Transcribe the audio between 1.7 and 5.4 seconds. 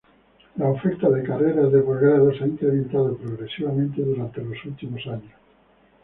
de posgrado se ha incrementado progresivamente durante los últimos años.